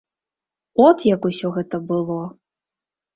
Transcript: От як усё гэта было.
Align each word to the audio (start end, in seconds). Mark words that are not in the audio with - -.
От 0.85 1.03
як 1.15 1.27
усё 1.29 1.51
гэта 1.57 1.81
было. 1.91 2.17